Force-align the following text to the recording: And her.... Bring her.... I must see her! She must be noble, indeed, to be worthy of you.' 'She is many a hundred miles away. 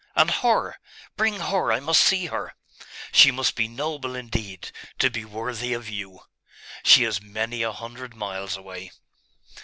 And 0.15 0.31
her.... 0.31 0.77
Bring 1.15 1.35
her.... 1.39 1.71
I 1.71 1.79
must 1.79 2.01
see 2.01 2.25
her! 2.25 2.55
She 3.11 3.29
must 3.29 3.53
be 3.55 3.67
noble, 3.67 4.15
indeed, 4.15 4.71
to 4.97 5.11
be 5.11 5.23
worthy 5.25 5.73
of 5.73 5.89
you.' 5.89 6.21
'She 6.83 7.03
is 7.03 7.21
many 7.21 7.61
a 7.61 7.71
hundred 7.71 8.15
miles 8.15 8.57
away. 8.57 8.93